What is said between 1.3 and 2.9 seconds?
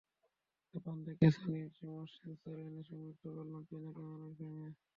সনির CMOS sensor এনে